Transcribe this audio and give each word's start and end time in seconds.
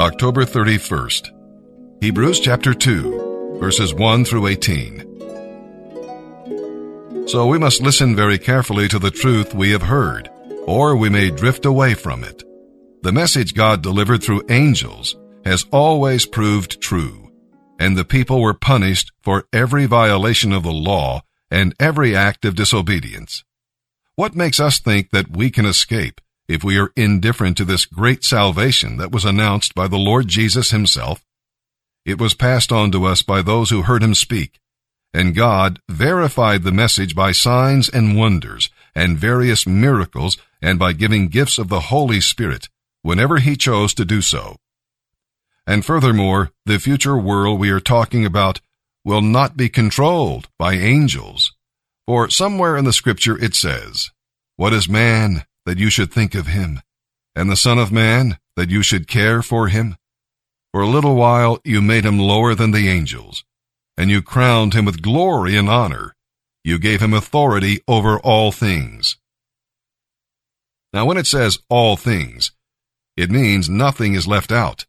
October 0.00 0.44
31st. 0.46 1.30
Hebrews 2.00 2.40
chapter 2.40 2.72
2, 2.72 3.58
verses 3.60 3.92
1 3.92 4.24
through 4.24 4.46
18. 4.46 5.04
So 7.28 7.46
we 7.46 7.58
must 7.58 7.82
listen 7.82 8.16
very 8.16 8.38
carefully 8.38 8.88
to 8.88 8.98
the 8.98 9.10
truth 9.10 9.52
we 9.52 9.72
have 9.72 9.82
heard, 9.82 10.30
or 10.64 10.96
we 10.96 11.10
may 11.10 11.30
drift 11.30 11.66
away 11.66 11.92
from 11.92 12.24
it. 12.24 12.42
The 13.02 13.12
message 13.12 13.52
God 13.52 13.82
delivered 13.82 14.22
through 14.22 14.46
angels 14.48 15.18
has 15.44 15.66
always 15.70 16.24
proved 16.24 16.80
true, 16.80 17.30
and 17.78 17.94
the 17.94 18.06
people 18.06 18.40
were 18.40 18.54
punished 18.54 19.12
for 19.20 19.44
every 19.52 19.84
violation 19.84 20.54
of 20.54 20.62
the 20.62 20.72
law 20.72 21.24
and 21.50 21.74
every 21.78 22.16
act 22.16 22.46
of 22.46 22.54
disobedience. 22.54 23.44
What 24.14 24.34
makes 24.34 24.60
us 24.60 24.80
think 24.80 25.10
that 25.10 25.36
we 25.36 25.50
can 25.50 25.66
escape 25.66 26.22
if 26.50 26.64
we 26.64 26.76
are 26.76 26.92
indifferent 26.96 27.56
to 27.56 27.64
this 27.64 27.86
great 27.86 28.24
salvation 28.24 28.96
that 28.96 29.12
was 29.12 29.24
announced 29.24 29.72
by 29.72 29.86
the 29.86 29.96
Lord 29.96 30.26
Jesus 30.26 30.70
himself? 30.70 31.24
It 32.04 32.18
was 32.18 32.34
passed 32.34 32.72
on 32.72 32.90
to 32.90 33.04
us 33.04 33.22
by 33.22 33.40
those 33.40 33.70
who 33.70 33.82
heard 33.82 34.02
him 34.02 34.16
speak, 34.16 34.58
and 35.14 35.36
God 35.36 35.78
verified 35.88 36.64
the 36.64 36.72
message 36.72 37.14
by 37.14 37.30
signs 37.30 37.88
and 37.88 38.16
wonders 38.16 38.68
and 38.96 39.16
various 39.16 39.64
miracles 39.64 40.38
and 40.60 40.76
by 40.76 40.92
giving 40.92 41.28
gifts 41.28 41.56
of 41.56 41.68
the 41.68 41.82
Holy 41.82 42.20
Spirit 42.20 42.68
whenever 43.02 43.38
he 43.38 43.56
chose 43.56 43.94
to 43.94 44.04
do 44.04 44.20
so. 44.20 44.56
And 45.68 45.84
furthermore, 45.84 46.50
the 46.66 46.80
future 46.80 47.16
world 47.16 47.60
we 47.60 47.70
are 47.70 47.78
talking 47.78 48.26
about 48.26 48.60
will 49.04 49.22
not 49.22 49.56
be 49.56 49.68
controlled 49.68 50.48
by 50.58 50.72
angels. 50.72 51.52
For 52.08 52.28
somewhere 52.28 52.76
in 52.76 52.84
the 52.84 52.92
scripture 52.92 53.38
it 53.40 53.54
says, 53.54 54.10
What 54.56 54.72
is 54.72 54.88
man 54.88 55.44
that 55.66 55.78
you 55.78 55.90
should 55.90 56.12
think 56.12 56.34
of 56.34 56.46
him? 56.46 56.80
And 57.34 57.50
the 57.50 57.56
Son 57.56 57.78
of 57.78 57.92
Man 57.92 58.38
that 58.56 58.70
you 58.70 58.82
should 58.82 59.06
care 59.06 59.42
for 59.42 59.68
him? 59.68 59.96
For 60.72 60.82
a 60.82 60.88
little 60.88 61.16
while 61.16 61.60
you 61.64 61.80
made 61.80 62.04
him 62.04 62.18
lower 62.18 62.54
than 62.54 62.70
the 62.70 62.88
angels 62.88 63.44
and 64.00 64.08
you 64.10 64.22
crowned 64.22 64.72
him 64.72 64.86
with 64.86 65.02
glory 65.02 65.58
and 65.58 65.68
honor. 65.68 66.16
You 66.64 66.78
gave 66.78 67.02
him 67.02 67.12
authority 67.12 67.80
over 67.86 68.18
all 68.18 68.50
things. 68.50 69.18
Now, 70.94 71.04
when 71.04 71.18
it 71.18 71.26
says 71.26 71.58
all 71.68 71.96
things, 71.96 72.52
it 73.14 73.30
means 73.30 73.68
nothing 73.68 74.14
is 74.14 74.26
left 74.26 74.50
out. 74.50 74.86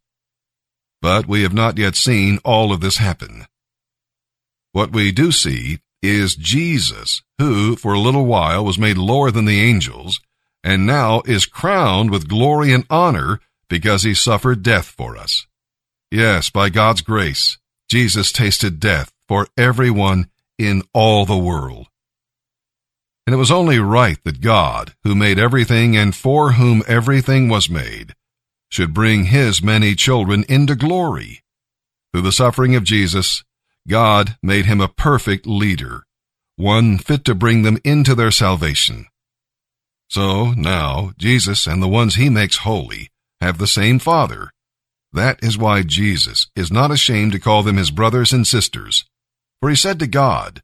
But 1.02 1.28
we 1.28 1.44
have 1.44 1.54
not 1.54 1.78
yet 1.78 1.98
seen 1.98 2.40
all 2.46 2.72
of 2.72 2.80
this 2.80 2.98
happen. 2.98 3.48
What 4.72 4.94
we 4.94 5.12
do 5.12 5.34
see 5.34 5.80
is 6.02 6.38
Jesus, 6.38 7.22
who 7.38 7.76
for 7.76 7.92
a 7.92 8.00
little 8.00 8.26
while 8.26 8.64
was 8.64 8.80
made 8.80 8.98
lower 8.98 9.30
than 9.30 9.44
the 9.44 9.60
angels, 9.60 10.22
and 10.64 10.86
now 10.86 11.22
is 11.26 11.46
crowned 11.46 12.12
with 12.12 12.28
glory 12.28 12.72
and 12.72 12.86
honor 12.90 13.40
because 13.70 14.04
he 14.04 14.14
suffered 14.14 14.64
death 14.64 14.86
for 14.86 15.18
us. 15.18 15.48
Yes, 16.12 16.50
by 16.50 16.70
God's 16.70 17.02
grace, 17.02 17.58
Jesus 17.90 18.32
tasted 18.32 18.80
death 18.80 19.12
for 19.28 19.48
everyone 19.58 20.30
in 20.58 20.84
all 20.94 21.26
the 21.26 21.38
world. 21.38 21.88
And 23.26 23.34
it 23.34 23.38
was 23.38 23.52
only 23.52 23.80
right 23.80 24.18
that 24.24 24.42
God, 24.42 24.94
who 25.04 25.16
made 25.16 25.40
everything 25.40 25.96
and 25.96 26.16
for 26.16 26.54
whom 26.54 26.84
everything 26.88 27.48
was 27.50 27.70
made, 27.70 28.14
should 28.70 28.94
bring 28.94 29.26
his 29.26 29.62
many 29.62 29.96
children 29.96 30.44
into 30.50 30.76
glory. 30.76 31.44
Through 32.12 32.24
the 32.24 32.32
suffering 32.32 32.76
of 32.76 32.84
Jesus, 32.84 33.44
God 33.88 34.38
made 34.44 34.66
him 34.66 34.82
a 34.82 34.88
perfect 34.88 35.48
leader, 35.48 36.04
one 36.56 36.98
fit 36.98 37.24
to 37.26 37.36
bring 37.36 37.64
them 37.64 37.78
into 37.84 38.16
their 38.16 38.32
salvation. 38.32 39.08
So 40.12 40.52
now 40.52 41.14
Jesus 41.18 41.66
and 41.66 41.82
the 41.82 41.88
ones 41.88 42.16
he 42.16 42.28
makes 42.30 42.58
holy 42.58 43.08
have 43.40 43.58
the 43.58 43.66
same 43.66 43.98
Father, 43.98 44.52
that 45.14 45.42
is 45.42 45.58
why 45.58 45.84
Jesus 45.84 46.48
is 46.54 46.70
not 46.70 46.92
ashamed 46.92 47.32
to 47.32 47.40
call 47.40 47.64
them 47.64 47.78
his 47.78 47.92
brothers 47.92 48.34
and 48.34 48.46
sisters. 48.46 49.06
For 49.62 49.70
he 49.70 49.76
said 49.78 50.00
to 50.00 50.08
God, 50.08 50.62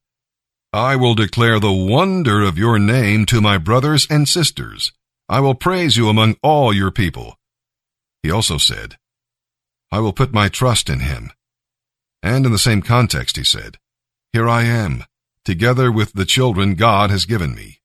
I 0.74 0.98
will 0.98 1.16
declare 1.16 1.62
the 1.62 1.72
wonder 1.72 2.42
of 2.42 2.58
your 2.58 2.78
name 2.78 3.26
to 3.28 3.40
my 3.40 3.58
brothers 3.58 4.06
and 4.10 4.28
sisters. 4.28 4.92
I 5.30 5.40
will 5.40 5.56
praise 5.56 5.96
you 5.96 6.10
among 6.10 6.36
all 6.44 6.74
your 6.74 6.92
people. 6.92 7.38
He 8.24 8.30
also 8.30 8.58
said, 8.58 8.98
I 9.94 10.02
will 10.02 10.12
put 10.12 10.34
my 10.34 10.50
trust 10.50 10.90
in 10.90 11.00
him. 11.00 11.32
And 12.22 12.46
in 12.46 12.52
the 12.52 12.60
same 12.60 12.82
context 12.82 13.38
he 13.38 13.46
said, 13.46 13.78
Here 14.34 14.50
I 14.50 14.64
am, 14.64 15.06
together 15.46 15.90
with 15.90 16.12
the 16.12 16.26
children 16.26 16.76
God 16.76 17.12
has 17.12 17.24
given 17.24 17.56
me. 17.56 17.80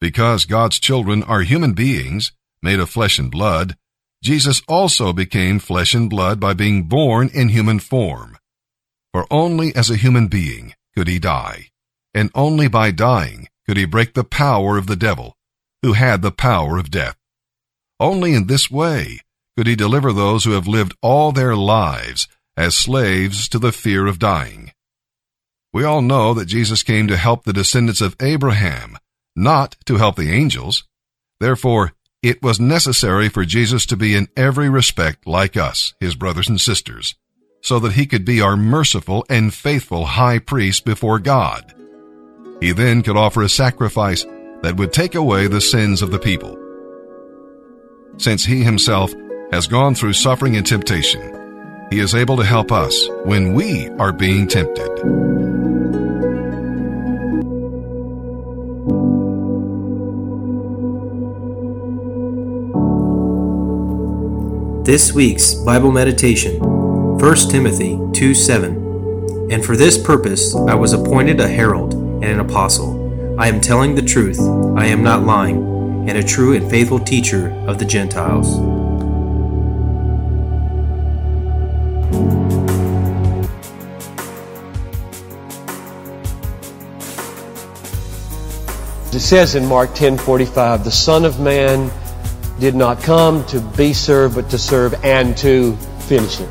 Because 0.00 0.44
God's 0.44 0.78
children 0.78 1.22
are 1.22 1.42
human 1.42 1.72
beings, 1.72 2.32
made 2.62 2.80
of 2.80 2.90
flesh 2.90 3.18
and 3.18 3.30
blood, 3.30 3.76
Jesus 4.22 4.62
also 4.68 5.12
became 5.12 5.58
flesh 5.58 5.94
and 5.94 6.10
blood 6.10 6.40
by 6.40 6.52
being 6.52 6.84
born 6.84 7.30
in 7.32 7.48
human 7.48 7.78
form. 7.78 8.38
For 9.12 9.26
only 9.30 9.74
as 9.74 9.88
a 9.88 9.96
human 9.96 10.28
being 10.28 10.74
could 10.94 11.08
he 11.08 11.18
die, 11.18 11.68
and 12.12 12.30
only 12.34 12.68
by 12.68 12.90
dying 12.90 13.48
could 13.66 13.76
he 13.76 13.84
break 13.84 14.14
the 14.14 14.24
power 14.24 14.76
of 14.76 14.86
the 14.86 14.96
devil, 14.96 15.36
who 15.82 15.92
had 15.92 16.22
the 16.22 16.32
power 16.32 16.78
of 16.78 16.90
death. 16.90 17.16
Only 17.98 18.34
in 18.34 18.46
this 18.46 18.70
way 18.70 19.20
could 19.56 19.66
he 19.66 19.76
deliver 19.76 20.12
those 20.12 20.44
who 20.44 20.52
have 20.52 20.66
lived 20.66 20.94
all 21.00 21.32
their 21.32 21.56
lives 21.56 22.28
as 22.56 22.74
slaves 22.74 23.48
to 23.48 23.58
the 23.58 23.72
fear 23.72 24.06
of 24.06 24.18
dying. 24.18 24.72
We 25.72 25.84
all 25.84 26.02
know 26.02 26.34
that 26.34 26.46
Jesus 26.46 26.82
came 26.82 27.06
to 27.08 27.16
help 27.16 27.44
the 27.44 27.52
descendants 27.52 28.00
of 28.00 28.16
Abraham, 28.20 28.98
not 29.36 29.76
to 29.84 29.96
help 29.96 30.16
the 30.16 30.32
angels. 30.32 30.84
Therefore, 31.38 31.92
it 32.22 32.42
was 32.42 32.58
necessary 32.58 33.28
for 33.28 33.44
Jesus 33.44 33.86
to 33.86 33.96
be 33.96 34.16
in 34.16 34.28
every 34.36 34.68
respect 34.68 35.26
like 35.26 35.56
us, 35.56 35.94
his 36.00 36.16
brothers 36.16 36.48
and 36.48 36.60
sisters, 36.60 37.14
so 37.60 37.78
that 37.78 37.92
he 37.92 38.06
could 38.06 38.24
be 38.24 38.40
our 38.40 38.56
merciful 38.56 39.24
and 39.28 39.54
faithful 39.54 40.06
high 40.06 40.38
priest 40.38 40.84
before 40.84 41.18
God. 41.18 41.74
He 42.60 42.72
then 42.72 43.02
could 43.02 43.16
offer 43.16 43.42
a 43.42 43.48
sacrifice 43.48 44.24
that 44.62 44.76
would 44.76 44.92
take 44.92 45.14
away 45.14 45.46
the 45.46 45.60
sins 45.60 46.00
of 46.00 46.10
the 46.10 46.18
people. 46.18 46.58
Since 48.16 48.46
he 48.46 48.62
himself 48.62 49.12
has 49.52 49.66
gone 49.66 49.94
through 49.94 50.14
suffering 50.14 50.56
and 50.56 50.66
temptation, 50.66 51.86
he 51.90 52.00
is 52.00 52.14
able 52.14 52.38
to 52.38 52.44
help 52.44 52.72
us 52.72 53.08
when 53.24 53.52
we 53.54 53.88
are 53.90 54.12
being 54.12 54.48
tempted. 54.48 55.35
This 64.86 65.12
week's 65.12 65.52
Bible 65.52 65.90
meditation, 65.90 66.60
1 66.60 67.36
Timothy 67.50 67.98
2 68.12 68.32
7. 68.34 69.50
And 69.50 69.64
for 69.64 69.76
this 69.76 69.98
purpose 69.98 70.54
I 70.54 70.76
was 70.76 70.92
appointed 70.92 71.40
a 71.40 71.48
herald 71.48 71.94
and 71.94 72.24
an 72.26 72.38
apostle. 72.38 73.36
I 73.36 73.48
am 73.48 73.60
telling 73.60 73.96
the 73.96 74.02
truth, 74.02 74.38
I 74.78 74.86
am 74.86 75.02
not 75.02 75.24
lying, 75.24 76.08
and 76.08 76.16
a 76.16 76.22
true 76.22 76.54
and 76.54 76.70
faithful 76.70 77.00
teacher 77.00 77.50
of 77.66 77.80
the 77.80 77.84
Gentiles. 77.84 78.58
It 89.12 89.18
says 89.18 89.56
in 89.56 89.66
Mark 89.66 89.96
10:45, 89.96 90.84
"The 90.84 90.92
Son 90.92 91.24
of 91.24 91.40
Man 91.40 91.90
did 92.58 92.74
not 92.74 93.02
come 93.02 93.44
to 93.46 93.60
be 93.60 93.92
served, 93.92 94.34
but 94.34 94.48
to 94.50 94.58
serve 94.58 94.94
and 95.04 95.36
to 95.38 95.76
finish 96.06 96.40
it. 96.40 96.48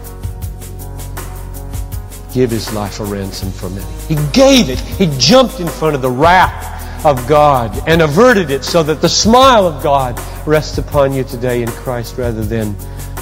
Give 2.33 2.51
his 2.51 2.71
life 2.73 2.99
a 2.99 3.05
ransom 3.05 3.51
for 3.51 3.69
many. 3.69 3.85
He 4.07 4.15
gave 4.31 4.69
it. 4.69 4.79
He 4.79 5.09
jumped 5.17 5.59
in 5.59 5.67
front 5.67 5.95
of 5.95 6.01
the 6.01 6.11
wrath 6.11 7.05
of 7.05 7.27
God 7.27 7.81
and 7.87 8.01
averted 8.01 8.51
it 8.51 8.63
so 8.63 8.83
that 8.83 9.01
the 9.01 9.09
smile 9.09 9.65
of 9.65 9.81
God 9.81 10.19
rests 10.45 10.77
upon 10.77 11.13
you 11.13 11.23
today 11.23 11.63
in 11.63 11.69
Christ 11.69 12.17
rather 12.17 12.43
than 12.43 12.75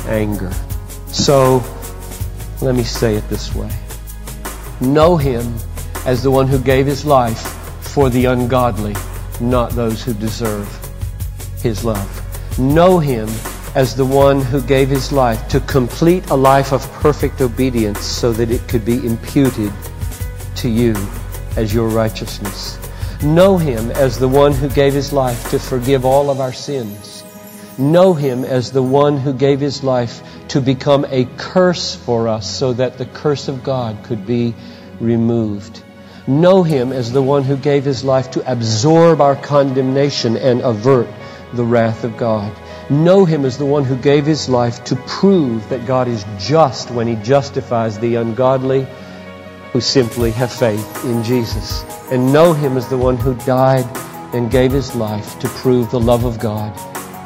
anger. 0.08 0.52
So, 1.08 1.64
let 2.62 2.76
me 2.76 2.84
say 2.84 3.16
it 3.16 3.28
this 3.30 3.54
way. 3.54 3.70
Know 4.82 5.16
him 5.16 5.54
as 6.06 6.24
the 6.24 6.32
one 6.32 6.48
who 6.48 6.58
gave 6.60 6.86
his 6.86 7.06
life 7.06 7.42
for 7.82 8.10
the 8.10 8.26
ungodly, 8.26 8.96
not 9.40 9.72
those 9.72 10.04
who 10.04 10.14
deserve 10.14 10.68
his 11.62 11.86
love 11.86 12.23
know 12.58 13.00
Him 13.00 13.28
as 13.76 13.96
the 13.96 14.06
one 14.06 14.42
who 14.42 14.62
gave 14.62 14.90
His 14.90 15.12
life 15.12 15.48
to 15.50 15.60
complete 15.62 16.30
a 16.30 16.36
life 16.36 16.72
of 16.72 16.90
perfect 16.94 17.42
obedience 17.42 18.02
so 18.02 18.32
that 18.34 18.52
it 18.52 18.68
could 18.68 18.86
be 18.86 19.06
imputed 19.06 19.72
to 20.58 20.70
you 20.70 20.96
as 21.58 21.74
your 21.74 21.88
righteousness. 21.90 22.78
Know 23.24 23.58
Him 23.58 23.92
as 23.92 24.20
the 24.20 24.28
one 24.28 24.54
who 24.54 24.70
gave 24.70 24.94
His 24.94 25.12
life 25.14 25.50
to 25.50 25.60
forgive 25.60 26.06
all 26.06 26.30
of 26.30 26.40
our 26.40 26.54
sins. 26.54 27.24
Know 27.78 28.14
Him 28.14 28.44
as 28.44 28.72
the 28.72 28.84
one 28.84 29.18
who 29.18 29.34
gave 29.34 29.60
His 29.60 29.84
life 29.84 30.22
to 30.50 30.62
become 30.62 31.06
a 31.10 31.26
curse 31.38 31.96
for 31.96 32.28
us 32.28 32.50
so 32.50 32.74
that 32.74 32.98
the 32.98 33.06
curse 33.06 33.48
of 33.48 33.64
God 33.64 34.04
could 34.04 34.28
be 34.28 34.54
removed. 35.00 35.84
Know 36.28 36.64
Him 36.64 36.92
as 36.92 37.12
the 37.12 37.22
one 37.22 37.44
who 37.44 37.58
gave 37.58 37.84
His 37.84 38.04
life 38.04 38.32
to 38.32 38.52
absorb 38.52 39.22
our 39.22 39.36
condemnation 39.36 40.38
and 40.38 40.62
avert 40.62 41.08
the 41.54 41.64
wrath 41.64 42.04
of 42.04 42.18
God. 42.18 42.52
know 42.90 43.26
Him 43.26 43.46
as 43.46 43.58
the 43.58 43.66
one 43.66 43.84
who 43.84 43.96
gave 43.96 44.26
His 44.26 44.50
life 44.50 44.84
to 44.86 44.96
prove 45.08 45.68
that 45.70 45.86
God 45.86 46.08
is 46.08 46.26
just 46.38 46.92
when 46.92 47.08
He 47.08 47.16
justifies 47.16 47.98
the 48.00 48.16
ungodly 48.16 48.88
who 49.72 49.82
simply 49.82 50.32
have 50.32 50.52
faith 50.52 51.06
in 51.06 51.24
Jesus. 51.24 51.84
And 52.12 52.34
know 52.34 52.54
Him 52.54 52.78
as 52.78 52.88
the 52.88 52.98
one 52.98 53.18
who 53.18 53.36
died 53.46 53.86
and 54.34 54.52
gave 54.52 54.72
His 54.72 54.96
life 54.96 55.40
to 55.40 55.48
prove 55.48 55.92
the 55.92 56.00
love 56.00 56.26
of 56.26 56.40
God. 56.40 56.74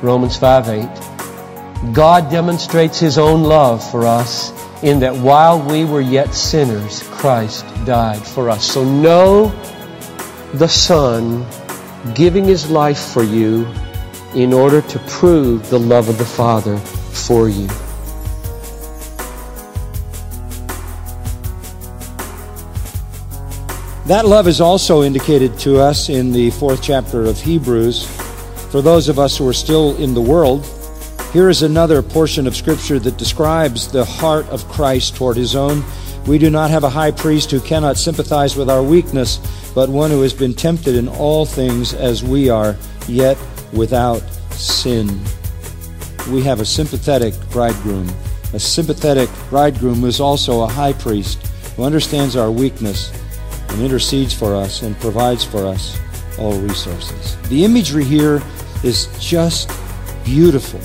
Romans 0.03 0.37
5 0.37 0.69
8. 0.69 1.93
God 1.93 2.29
demonstrates 2.29 2.99
His 2.99 3.17
own 3.17 3.43
love 3.43 3.89
for 3.91 4.05
us 4.05 4.51
in 4.83 4.99
that 4.99 5.15
while 5.15 5.61
we 5.61 5.85
were 5.85 6.01
yet 6.01 6.33
sinners, 6.33 7.03
Christ 7.09 7.65
died 7.85 8.21
for 8.21 8.49
us. 8.49 8.69
So 8.69 8.83
know 8.83 9.49
the 10.53 10.67
Son 10.67 11.45
giving 12.13 12.45
His 12.45 12.69
life 12.69 12.99
for 12.99 13.23
you 13.23 13.67
in 14.37 14.53
order 14.53 14.81
to 14.83 14.99
prove 15.07 15.67
the 15.71 15.79
love 15.79 16.09
of 16.09 16.19
the 16.19 16.25
Father 16.25 16.77
for 16.77 17.49
you. 17.49 17.65
That 24.05 24.27
love 24.27 24.47
is 24.47 24.61
also 24.61 25.01
indicated 25.01 25.57
to 25.61 25.79
us 25.79 26.09
in 26.09 26.31
the 26.31 26.51
fourth 26.51 26.83
chapter 26.83 27.25
of 27.25 27.41
Hebrews. 27.41 28.05
For 28.71 28.83
those 28.83 29.09
of 29.09 29.17
us 29.17 29.35
who 29.35 29.47
are 29.47 29.53
still 29.53 29.97
in 29.97 30.13
the 30.13 30.21
world, 30.21 30.67
here 31.33 31.49
is 31.49 31.63
another 31.63 32.03
portion 32.03 32.45
of 32.45 32.55
Scripture 32.55 32.99
that 32.99 33.17
describes 33.17 33.91
the 33.91 34.05
heart 34.05 34.45
of 34.49 34.69
Christ 34.69 35.15
toward 35.15 35.35
His 35.35 35.55
own. 35.55 35.83
We 36.27 36.37
do 36.37 36.51
not 36.51 36.69
have 36.69 36.83
a 36.83 36.91
high 36.91 37.09
priest 37.09 37.49
who 37.49 37.59
cannot 37.59 37.97
sympathize 37.97 38.55
with 38.55 38.69
our 38.69 38.83
weakness, 38.83 39.39
but 39.73 39.89
one 39.89 40.11
who 40.11 40.21
has 40.21 40.33
been 40.33 40.53
tempted 40.53 40.93
in 40.93 41.07
all 41.07 41.43
things 41.43 41.95
as 41.95 42.23
we 42.23 42.49
are, 42.49 42.75
yet 43.07 43.35
without 43.73 44.21
sin. 44.51 45.07
We 46.31 46.41
have 46.43 46.59
a 46.59 46.65
sympathetic 46.65 47.33
bridegroom. 47.51 48.09
A 48.53 48.59
sympathetic 48.59 49.29
bridegroom 49.49 50.03
is 50.03 50.19
also 50.19 50.61
a 50.61 50.67
high 50.67 50.93
priest 50.93 51.45
who 51.75 51.83
understands 51.83 52.35
our 52.35 52.51
weakness 52.51 53.11
and 53.69 53.81
intercedes 53.81 54.33
for 54.33 54.55
us 54.55 54.81
and 54.81 54.99
provides 54.99 55.43
for 55.43 55.65
us 55.65 55.99
all 56.39 56.57
resources. 56.59 57.37
The 57.49 57.63
imagery 57.63 58.03
here 58.03 58.41
is 58.83 59.07
just 59.19 59.69
beautiful. 60.23 60.79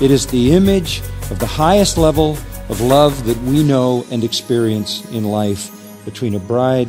It 0.00 0.10
is 0.10 0.26
the 0.26 0.52
image 0.52 1.00
of 1.30 1.38
the 1.38 1.46
highest 1.46 1.98
level 1.98 2.38
of 2.68 2.80
love 2.80 3.24
that 3.26 3.36
we 3.42 3.62
know 3.62 4.04
and 4.10 4.22
experience 4.22 5.08
in 5.10 5.24
life 5.24 5.70
between 6.04 6.34
a 6.34 6.40
bride 6.40 6.88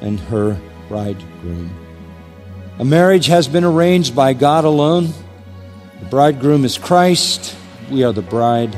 and 0.00 0.18
her 0.20 0.60
bridegroom. 0.88 1.70
A 2.80 2.84
marriage 2.84 3.26
has 3.26 3.46
been 3.46 3.62
arranged 3.62 4.16
by 4.16 4.32
God 4.32 4.64
alone. 4.64 5.12
The 5.98 6.06
bridegroom 6.06 6.64
is 6.64 6.78
Christ. 6.78 7.54
We 7.90 8.04
are 8.04 8.12
the 8.12 8.22
bride. 8.22 8.74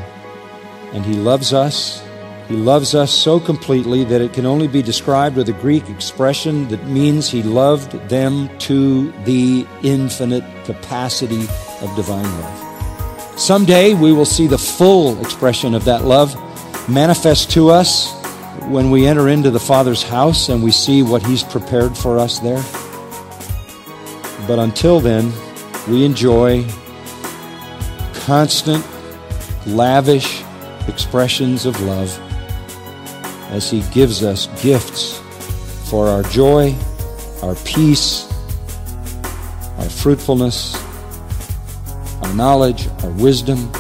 And 0.93 1.07
he 1.07 1.15
loves 1.15 1.53
us. 1.53 2.03
He 2.49 2.57
loves 2.57 2.97
us 2.97 3.13
so 3.13 3.39
completely 3.39 4.03
that 4.03 4.21
it 4.21 4.33
can 4.33 4.45
only 4.45 4.67
be 4.67 4.83
described 4.83 5.37
with 5.37 5.49
a 5.51 5.53
Greek 5.53 5.89
expression 5.89 6.67
that 6.67 6.85
means 6.89 7.31
he 7.31 7.45
loved 7.45 7.93
them 8.09 8.51
to 8.59 9.13
the 9.23 9.65
infinite 9.85 10.43
capacity 10.65 11.43
of 11.81 11.95
divine 11.95 12.25
love. 12.25 13.39
Someday 13.39 13.95
we 13.95 14.13
will 14.13 14.27
see 14.27 14.49
the 14.49 14.59
full 14.59 15.17
expression 15.21 15.75
of 15.75 15.85
that 15.85 16.03
love 16.03 16.35
manifest 16.91 17.53
to 17.53 17.71
us 17.71 18.13
when 18.65 18.91
we 18.91 19.07
enter 19.07 19.29
into 19.29 19.53
the 19.53 19.61
Father's 19.61 20.03
house 20.03 20.49
and 20.49 20.61
we 20.61 20.73
see 20.73 21.05
what 21.05 21.25
He's 21.25 21.45
prepared 21.45 21.97
for 21.97 22.19
us 22.19 22.41
there. 22.41 22.65
But 24.47 24.59
until 24.59 25.01
then, 25.01 25.33
we 25.89 26.05
enjoy 26.05 26.65
constant, 28.15 28.85
lavish 29.67 30.43
expressions 30.89 31.67
of 31.67 31.81
love 31.83 32.11
as 33.51 33.71
He 33.71 33.83
gives 33.93 34.23
us 34.23 34.47
gifts 34.63 35.21
for 35.89 36.09
our 36.09 36.23
joy, 36.25 36.75
our 37.43 37.55
peace, 37.65 38.31
our 39.79 39.89
fruitfulness, 39.89 40.75
our 42.23 42.35
knowledge, 42.35 42.89
our 43.03 43.11
wisdom, 43.11 43.71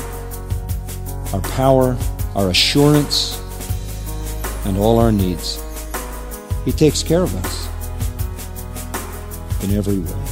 our 1.32 1.41
power, 1.41 1.97
our 2.35 2.50
assurance, 2.50 3.41
and 4.64 4.76
all 4.76 4.99
our 4.99 5.12
needs. 5.12 5.62
He 6.64 6.73
takes 6.73 7.03
care 7.03 7.23
of 7.23 7.35
us 7.44 7.69
in 9.64 9.76
every 9.76 9.99
way. 9.99 10.31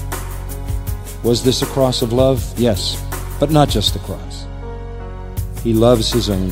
Was 1.23 1.45
this 1.45 1.63
a 1.63 1.67
cross 1.67 2.03
of 2.03 2.13
love? 2.13 2.43
Yes, 2.59 3.03
but 3.39 3.51
not 3.51 3.69
just 3.69 3.93
the 3.93 4.01
cross. 4.01 4.47
He 5.63 5.75
loves 5.75 6.11
his 6.11 6.31
own 6.31 6.51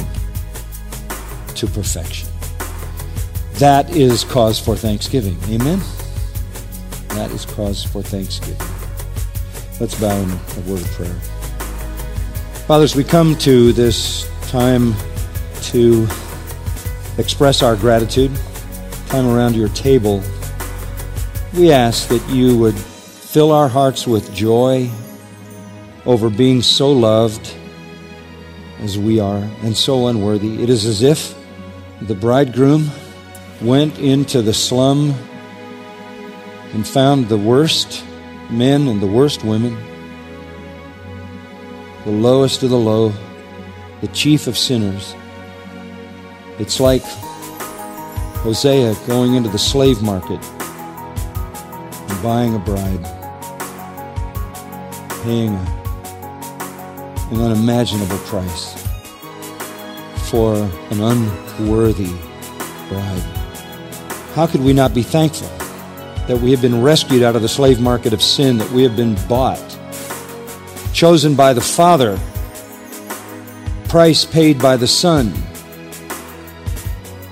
to 1.54 1.66
perfection. 1.66 2.28
That 3.54 3.90
is 3.90 4.24
cause 4.24 4.58
for 4.58 4.76
thanksgiving. 4.76 5.38
Amen? 5.48 5.80
That 7.08 7.30
is 7.32 7.44
cause 7.46 7.82
for 7.82 8.02
thanksgiving. 8.02 8.56
Let's 9.80 9.98
bow 9.98 10.16
in 10.16 10.30
a 10.30 10.70
word 10.70 10.82
of 10.82 10.90
prayer. 10.92 11.14
Fathers, 12.66 12.94
we 12.94 13.02
come 13.02 13.36
to 13.38 13.72
this 13.72 14.30
time 14.48 14.94
to 15.62 16.06
express 17.16 17.62
our 17.62 17.76
gratitude. 17.76 18.30
Time 19.06 19.26
around 19.26 19.56
your 19.56 19.70
table, 19.70 20.22
we 21.54 21.72
ask 21.72 22.08
that 22.08 22.22
you 22.28 22.58
would 22.58 22.76
fill 23.38 23.52
our 23.52 23.68
hearts 23.68 24.04
with 24.04 24.34
joy 24.34 24.90
over 26.06 26.28
being 26.28 26.60
so 26.60 26.90
loved 26.90 27.54
as 28.80 28.98
we 28.98 29.20
are 29.20 29.48
and 29.62 29.76
so 29.76 30.08
unworthy. 30.08 30.60
It 30.60 30.68
is 30.68 30.84
as 30.84 31.04
if 31.04 31.38
the 32.02 32.16
bridegroom 32.16 32.90
went 33.62 33.96
into 34.00 34.42
the 34.42 34.52
slum 34.52 35.14
and 36.72 36.84
found 36.84 37.28
the 37.28 37.38
worst 37.38 38.04
men 38.50 38.88
and 38.88 39.00
the 39.00 39.06
worst 39.06 39.44
women, 39.44 39.76
the 42.04 42.10
lowest 42.10 42.64
of 42.64 42.70
the 42.70 42.76
low, 42.76 43.12
the 44.00 44.08
chief 44.08 44.48
of 44.48 44.58
sinners. 44.58 45.14
It's 46.58 46.80
like 46.80 47.04
Hosea 48.42 48.96
going 49.06 49.34
into 49.36 49.48
the 49.48 49.60
slave 49.60 50.02
market 50.02 50.44
and 52.08 52.20
buying 52.20 52.56
a 52.56 52.58
bride, 52.58 53.17
paying 55.28 55.54
an 57.32 57.38
unimaginable 57.42 58.16
price 58.20 58.72
for 60.30 60.54
an 60.90 61.02
unworthy 61.02 62.10
bride. 62.88 63.20
How 64.34 64.46
could 64.46 64.62
we 64.62 64.72
not 64.72 64.94
be 64.94 65.02
thankful 65.02 65.48
that 66.28 66.38
we 66.40 66.50
have 66.50 66.62
been 66.62 66.80
rescued 66.80 67.22
out 67.22 67.36
of 67.36 67.42
the 67.42 67.48
slave 67.48 67.78
market 67.78 68.14
of 68.14 68.22
sin, 68.22 68.56
that 68.56 68.70
we 68.70 68.82
have 68.84 68.96
been 68.96 69.16
bought, 69.28 69.62
chosen 70.94 71.34
by 71.34 71.52
the 71.52 71.60
Father, 71.60 72.18
price 73.86 74.24
paid 74.24 74.58
by 74.58 74.78
the 74.78 74.88
Son? 74.88 75.34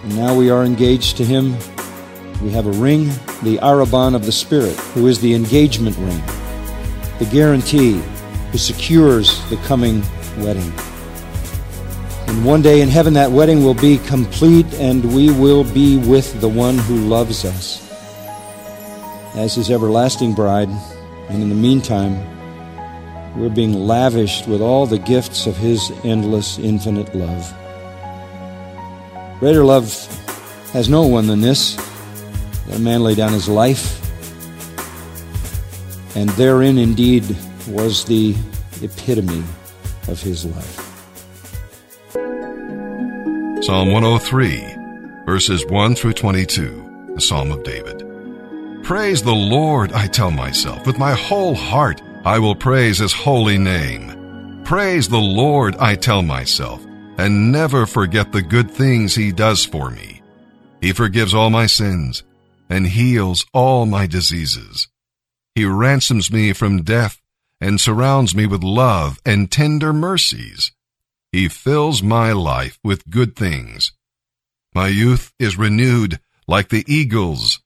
And 0.03 0.15
now 0.15 0.37
we 0.37 0.51
are 0.51 0.65
engaged 0.65 1.17
to 1.17 1.25
Him. 1.25 1.53
We 2.43 2.51
have 2.51 2.67
a 2.67 2.73
ring, 2.73 3.07
the 3.43 3.59
arrabon 3.63 4.15
of 4.15 4.27
the 4.27 4.33
Spirit, 4.33 4.77
who 4.93 5.07
is 5.07 5.19
the 5.19 5.33
engagement 5.33 5.97
ring, 5.97 6.23
the 7.19 7.27
guarantee, 7.27 8.03
who 8.53 8.59
secures 8.59 9.43
the 9.51 9.57
coming 9.59 10.03
wedding. 10.39 10.73
And 12.29 12.45
one 12.45 12.61
day 12.61 12.81
in 12.81 12.89
heaven, 12.89 13.15
that 13.15 13.31
wedding 13.31 13.65
will 13.65 13.75
be 13.75 13.99
complete, 13.99 14.67
and 14.75 15.15
we 15.15 15.33
will 15.33 15.65
be 15.65 15.97
with 15.97 16.41
the 16.41 16.49
one 16.49 16.77
who 16.77 16.97
loves 16.97 17.45
us 17.45 17.83
as 19.37 19.55
his 19.55 19.71
everlasting 19.71 20.35
bride. 20.35 20.69
And 21.29 21.43
in 21.43 21.49
the 21.49 21.55
meantime, 21.55 22.15
we're 23.39 23.51
being 23.51 23.75
lavished 23.87 24.47
with 24.49 24.61
all 24.61 24.87
the 24.87 24.99
gifts 24.99 25.47
of 25.47 25.57
his 25.57 25.93
endless, 26.05 26.59
infinite 26.59 27.15
love. 27.15 27.55
Greater 29.39 29.65
love 29.65 29.93
has 30.73 30.89
no 30.89 31.07
one 31.07 31.27
than 31.27 31.41
this 31.41 31.77
that 32.67 32.77
a 32.77 32.81
man 32.81 33.03
lay 33.03 33.15
down 33.15 33.33
his 33.33 33.49
life. 33.49 33.96
And 36.17 36.31
therein 36.31 36.79
indeed 36.79 37.37
was 37.69 38.07
the 38.07 38.35
epitome 38.81 39.45
of 40.09 40.19
his 40.19 40.47
life. 40.47 40.83
Psalm 43.63 43.93
103, 43.93 45.25
verses 45.27 45.67
1 45.67 45.95
through 45.95 46.15
22, 46.15 47.13
the 47.17 47.21
Psalm 47.21 47.53
of 47.53 47.63
David. 47.65 48.03
Praise 48.83 49.23
the 49.23 49.35
Lord, 49.35 49.93
I 49.93 50.07
tell 50.07 50.31
myself. 50.31 50.87
With 50.87 50.99
my 50.99 51.13
whole 51.13 51.55
heart, 51.55 52.01
I 52.25 52.39
will 52.39 52.55
praise 52.55 52.97
his 52.97 53.13
holy 53.13 53.59
name. 53.59 54.63
Praise 54.65 55.11
the 55.11 55.19
Lord, 55.19 55.77
I 55.77 55.97
tell 55.97 56.23
myself, 56.23 56.83
and 57.19 57.53
never 57.53 57.85
forget 57.85 58.33
the 58.33 58.41
good 58.41 58.71
things 58.71 59.15
he 59.15 59.33
does 59.33 59.67
for 59.67 59.91
me. 59.91 60.23
He 60.81 60.93
forgives 60.95 61.35
all 61.35 61.51
my 61.51 61.67
sins 61.67 62.23
and 62.71 62.87
heals 62.87 63.45
all 63.53 63.85
my 63.85 64.07
diseases. 64.07 64.89
He 65.57 65.65
ransoms 65.65 66.31
me 66.31 66.53
from 66.53 66.83
death 66.83 67.19
and 67.63 67.81
surrounds 67.81 68.35
me 68.35 68.45
with 68.45 68.63
love 68.63 69.19
and 69.25 69.51
tender 69.51 69.91
mercies. 69.91 70.71
He 71.33 71.49
fills 71.49 72.03
my 72.03 72.33
life 72.33 72.79
with 72.85 73.09
good 73.09 73.35
things. 73.35 73.93
My 74.75 74.89
youth 74.89 75.33
is 75.39 75.57
renewed 75.57 76.21
like 76.47 76.69
the 76.69 76.85
eagles. 76.87 77.61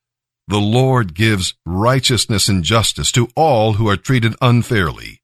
The 0.47 0.61
Lord 0.61 1.15
gives 1.15 1.55
righteousness 1.67 2.47
and 2.47 2.63
justice 2.63 3.11
to 3.11 3.29
all 3.35 3.73
who 3.73 3.89
are 3.89 3.97
treated 3.97 4.37
unfairly. 4.41 5.21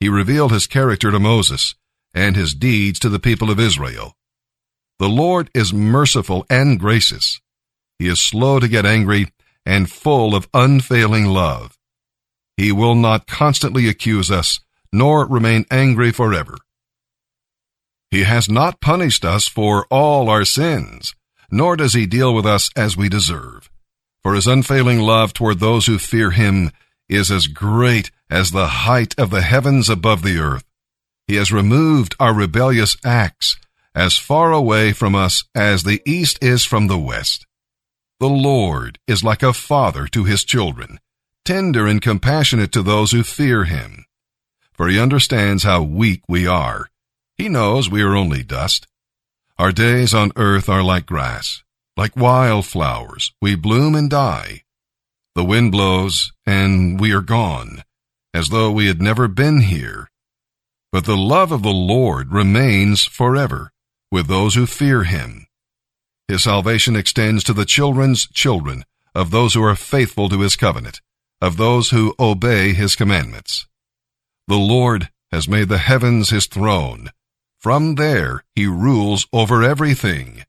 He 0.00 0.08
revealed 0.08 0.52
his 0.52 0.66
character 0.66 1.10
to 1.10 1.20
Moses 1.20 1.74
and 2.14 2.36
his 2.36 2.54
deeds 2.54 2.98
to 3.00 3.10
the 3.10 3.18
people 3.18 3.50
of 3.50 3.60
Israel. 3.60 4.16
The 4.98 5.10
Lord 5.10 5.50
is 5.52 5.74
merciful 5.74 6.46
and 6.48 6.80
gracious. 6.80 7.38
He 7.98 8.08
is 8.08 8.18
slow 8.18 8.60
to 8.60 8.68
get 8.68 8.86
angry 8.86 9.28
and 9.66 9.90
full 9.90 10.34
of 10.34 10.48
unfailing 10.54 11.26
love. 11.26 11.76
He 12.56 12.72
will 12.72 12.94
not 12.94 13.26
constantly 13.26 13.88
accuse 13.88 14.30
us, 14.30 14.60
nor 14.92 15.26
remain 15.26 15.66
angry 15.70 16.12
forever. 16.12 16.56
He 18.10 18.22
has 18.22 18.48
not 18.48 18.80
punished 18.80 19.24
us 19.24 19.46
for 19.48 19.86
all 19.90 20.30
our 20.30 20.44
sins, 20.44 21.14
nor 21.50 21.76
does 21.76 21.92
he 21.92 22.06
deal 22.06 22.34
with 22.34 22.46
us 22.46 22.70
as 22.76 22.96
we 22.96 23.08
deserve. 23.08 23.68
For 24.22 24.34
his 24.34 24.46
unfailing 24.46 25.00
love 25.00 25.32
toward 25.32 25.58
those 25.58 25.86
who 25.86 25.98
fear 25.98 26.30
him 26.30 26.70
is 27.08 27.30
as 27.30 27.46
great 27.46 28.10
as 28.30 28.50
the 28.50 28.66
height 28.66 29.14
of 29.18 29.30
the 29.30 29.42
heavens 29.42 29.88
above 29.88 30.22
the 30.22 30.38
earth. 30.38 30.64
He 31.26 31.36
has 31.36 31.52
removed 31.52 32.14
our 32.18 32.32
rebellious 32.32 32.96
acts 33.04 33.56
as 33.94 34.16
far 34.16 34.52
away 34.52 34.92
from 34.92 35.14
us 35.14 35.44
as 35.54 35.82
the 35.82 36.00
east 36.04 36.38
is 36.42 36.64
from 36.64 36.86
the 36.86 36.98
west. 36.98 37.45
The 38.20 38.28
Lord 38.28 38.98
is 39.06 39.24
like 39.24 39.42
a 39.42 39.52
father 39.52 40.06
to 40.08 40.24
his 40.24 40.44
children, 40.44 40.98
tender 41.44 41.86
and 41.86 42.00
compassionate 42.00 42.72
to 42.72 42.82
those 42.82 43.12
who 43.12 43.22
fear 43.22 43.64
him. 43.64 44.06
For 44.72 44.88
he 44.88 44.98
understands 44.98 45.64
how 45.64 45.82
weak 45.82 46.22
we 46.28 46.46
are 46.46 46.90
he 47.36 47.50
knows 47.50 47.90
we 47.90 48.02
are 48.02 48.16
only 48.16 48.42
dust. 48.42 48.86
Our 49.58 49.70
days 49.70 50.14
on 50.14 50.32
earth 50.36 50.68
are 50.68 50.82
like 50.82 51.04
grass, 51.04 51.62
like 51.96 52.16
wildflowers. 52.16 53.32
We 53.42 53.54
bloom 53.54 53.94
and 53.94 54.08
die. 54.08 54.62
The 55.34 55.44
wind 55.44 55.72
blows, 55.72 56.32
and 56.46 56.98
we 56.98 57.12
are 57.12 57.20
gone, 57.20 57.84
as 58.32 58.48
though 58.48 58.70
we 58.70 58.86
had 58.86 59.02
never 59.02 59.28
been 59.28 59.60
here. 59.60 60.10
But 60.92 61.04
the 61.04 61.16
love 61.16 61.52
of 61.52 61.62
the 61.62 61.68
Lord 61.68 62.32
remains 62.32 63.04
forever 63.04 63.70
with 64.10 64.28
those 64.28 64.54
who 64.54 64.64
fear 64.64 65.04
him. 65.04 65.45
His 66.28 66.44
salvation 66.44 66.96
extends 66.96 67.44
to 67.44 67.52
the 67.52 67.64
children's 67.64 68.26
children 68.28 68.84
of 69.14 69.30
those 69.30 69.54
who 69.54 69.62
are 69.62 69.76
faithful 69.76 70.28
to 70.28 70.40
his 70.40 70.56
covenant, 70.56 71.00
of 71.40 71.56
those 71.56 71.90
who 71.90 72.14
obey 72.18 72.72
his 72.72 72.96
commandments. 72.96 73.66
The 74.48 74.56
Lord 74.56 75.10
has 75.32 75.48
made 75.48 75.68
the 75.68 75.78
heavens 75.78 76.30
his 76.30 76.46
throne 76.46 77.10
from 77.66 77.96
there 77.96 78.44
he 78.54 78.66
rules 78.66 79.26
over 79.32 79.64
everything. 79.64 80.44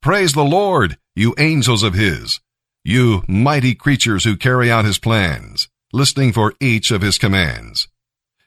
Praise 0.00 0.34
the 0.34 0.44
Lord, 0.44 0.98
you 1.16 1.34
angels 1.36 1.82
of 1.82 1.94
his, 1.94 2.38
you 2.84 3.24
mighty 3.26 3.74
creatures 3.74 4.22
who 4.22 4.36
carry 4.36 4.70
out 4.70 4.84
his 4.84 4.98
plans, 5.00 5.68
listening 5.92 6.32
for 6.32 6.54
each 6.60 6.92
of 6.92 7.02
his 7.02 7.18
commands. 7.18 7.88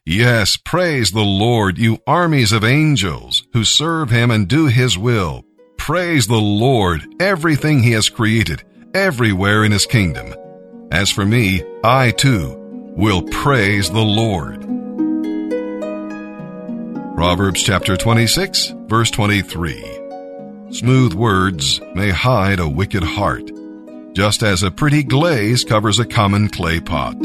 Yes, 0.06 0.56
praise 0.56 1.12
the 1.12 1.20
Lord, 1.20 1.78
you 1.78 2.00
armies 2.08 2.54
of 2.54 2.64
angels 2.64 3.44
who 3.52 3.66
serve 3.66 4.10
him 4.10 4.32
and 4.32 4.48
do 4.48 4.68
his 4.68 4.98
will. 4.98 5.44
Praise 5.84 6.28
the 6.28 6.40
Lord, 6.40 7.06
everything 7.20 7.84
he 7.84 7.92
has 7.92 8.08
created, 8.08 8.64
everywhere 8.94 9.66
in 9.66 9.74
his 9.74 9.86
kingdom. 9.86 10.34
As 10.94 11.12
for 11.12 11.26
me, 11.26 11.62
I 11.84 12.12
too 12.12 12.56
will 12.96 13.22
praise 13.24 13.90
the 13.90 14.00
Lord. 14.00 14.62
Proverbs 17.18 17.62
chapter 17.62 17.98
26, 17.98 18.74
verse 18.86 19.12
23. 19.12 20.70
Smooth 20.72 21.16
words 21.16 21.82
may 21.94 22.12
hide 22.12 22.62
a 22.62 22.70
wicked 22.70 23.04
heart, 23.04 23.52
just 24.14 24.42
as 24.42 24.64
a 24.64 24.72
pretty 24.72 25.04
glaze 25.04 25.66
covers 25.66 26.00
a 26.00 26.06
common 26.06 26.48
clay 26.48 26.80
pot. 26.80 27.18